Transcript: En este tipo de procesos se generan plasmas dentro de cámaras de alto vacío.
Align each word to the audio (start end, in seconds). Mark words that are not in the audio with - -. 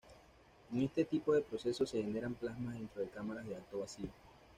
En 0.73 0.81
este 0.81 1.05
tipo 1.05 1.31
de 1.31 1.41
procesos 1.41 1.91
se 1.91 2.01
generan 2.01 2.33
plasmas 2.33 2.73
dentro 2.73 3.03
de 3.03 3.09
cámaras 3.09 3.45
de 3.45 3.55
alto 3.55 3.81
vacío. 3.81 4.09